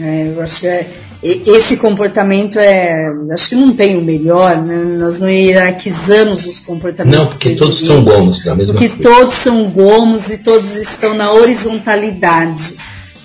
É, 0.00 0.32
é, 0.64 0.86
esse 1.24 1.78
comportamento 1.78 2.58
é. 2.58 3.10
Acho 3.32 3.48
que 3.48 3.54
não 3.54 3.72
tem 3.72 3.96
o 3.96 4.02
melhor, 4.02 4.58
né? 4.58 4.76
Nós 4.76 5.18
não 5.18 5.30
hierarquizamos 5.30 6.46
os 6.46 6.60
comportamentos. 6.60 7.18
Não, 7.18 7.28
porque 7.28 7.54
todos 7.54 7.78
são 7.78 8.04
gomos 8.04 8.44
da 8.44 8.54
mesma 8.54 8.74
Porque 8.74 9.02
coisa. 9.02 9.02
todos 9.02 9.34
são 9.34 9.64
gomos 9.70 10.28
e 10.28 10.38
todos 10.38 10.76
estão 10.76 11.14
na 11.14 11.32
horizontalidade, 11.32 12.76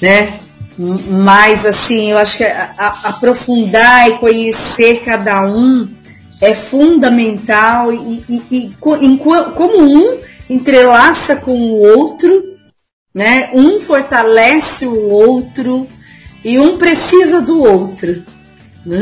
né? 0.02 0.40
Mas, 1.10 1.66
assim, 1.66 2.12
eu 2.12 2.18
acho 2.18 2.38
que 2.38 2.46
a, 2.46 2.74
a, 2.78 3.10
aprofundar 3.10 4.10
e 4.10 4.18
conhecer 4.18 5.02
cada 5.04 5.46
um 5.46 5.86
é 6.40 6.54
fundamental 6.54 7.92
e, 7.92 8.24
e, 8.30 8.44
e 8.50 8.72
em, 9.02 9.18
como 9.18 9.78
um 9.78 10.20
entrelaça 10.50 11.36
com 11.36 11.52
o 11.52 11.82
outro, 11.98 12.42
né? 13.14 13.50
Um 13.54 13.82
fortalece 13.82 14.86
o 14.86 15.10
outro 15.10 15.86
e 16.43 16.60
um 16.60 16.78
precisa 16.78 17.41
do 17.41 17.60
outro. 17.60 18.23
Um 18.86 19.02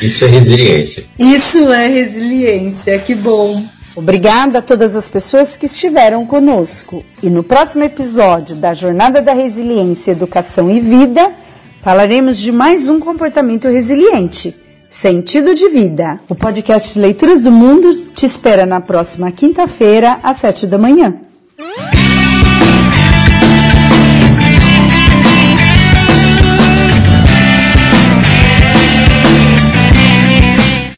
Isso 0.00 0.24
é 0.24 0.28
resiliência. 0.28 1.04
Isso 1.18 1.72
é 1.72 1.88
resiliência, 1.88 2.98
que 2.98 3.14
bom. 3.14 3.64
Obrigada 3.96 4.58
a 4.58 4.62
todas 4.62 4.94
as 4.94 5.08
pessoas 5.08 5.56
que 5.56 5.64
estiveram 5.66 6.26
conosco. 6.26 7.02
E 7.22 7.30
no 7.30 7.42
próximo 7.42 7.82
episódio 7.82 8.54
da 8.54 8.74
Jornada 8.74 9.22
da 9.22 9.32
Resiliência, 9.32 10.10
Educação 10.10 10.70
e 10.70 10.80
Vida, 10.80 11.32
falaremos 11.80 12.38
de 12.38 12.52
mais 12.52 12.90
um 12.90 13.00
comportamento 13.00 13.68
resiliente. 13.68 14.54
Sentido 14.90 15.54
de 15.54 15.68
Vida. 15.70 16.20
O 16.28 16.34
podcast 16.34 16.98
Leituras 16.98 17.42
do 17.42 17.50
Mundo 17.50 17.92
te 18.14 18.26
espera 18.26 18.66
na 18.66 18.80
próxima 18.80 19.32
quinta-feira, 19.32 20.20
às 20.22 20.38
sete 20.38 20.66
da 20.66 20.76
manhã. 20.76 21.14